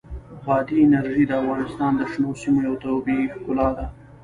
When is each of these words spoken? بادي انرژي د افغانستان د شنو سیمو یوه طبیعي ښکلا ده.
بادي 0.45 0.75
انرژي 0.87 1.23
د 1.27 1.31
افغانستان 1.41 1.91
د 1.97 2.01
شنو 2.11 2.29
سیمو 2.41 2.59
یوه 2.67 2.77
طبیعي 2.83 3.25
ښکلا 3.33 3.67
ده. 3.77 3.85